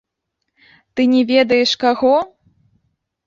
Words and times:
Ты 0.95 1.01
не 1.11 1.19
ведаеш 1.31 1.71
каго? 1.83 2.13